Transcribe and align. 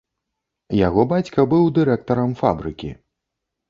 Яго 0.87 1.05
бацька 1.13 1.47
быў 1.53 1.71
дырэктарам 1.79 2.37
фабрыкі. 2.45 2.95